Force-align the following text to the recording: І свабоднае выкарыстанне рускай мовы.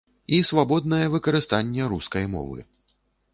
І 0.35 0.37
свабоднае 0.49 1.01
выкарыстанне 1.15 1.83
рускай 1.93 2.25
мовы. 2.35 2.59